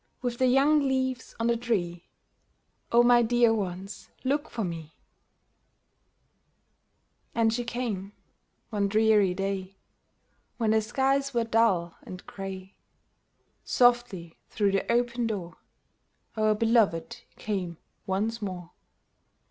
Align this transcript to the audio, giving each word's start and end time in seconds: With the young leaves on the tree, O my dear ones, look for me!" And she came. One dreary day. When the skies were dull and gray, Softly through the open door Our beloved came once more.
With 0.23 0.39
the 0.39 0.47
young 0.47 0.79
leaves 0.87 1.35
on 1.39 1.45
the 1.45 1.55
tree, 1.55 2.09
O 2.91 3.03
my 3.03 3.21
dear 3.21 3.53
ones, 3.53 4.09
look 4.23 4.49
for 4.49 4.63
me!" 4.63 4.95
And 7.35 7.53
she 7.53 7.63
came. 7.63 8.11
One 8.71 8.87
dreary 8.87 9.35
day. 9.35 9.77
When 10.57 10.71
the 10.71 10.81
skies 10.81 11.35
were 11.35 11.43
dull 11.43 11.97
and 12.01 12.25
gray, 12.25 12.73
Softly 13.63 14.39
through 14.49 14.71
the 14.71 14.91
open 14.91 15.27
door 15.27 15.57
Our 16.35 16.55
beloved 16.55 17.21
came 17.37 17.77
once 18.07 18.41
more. 18.41 18.71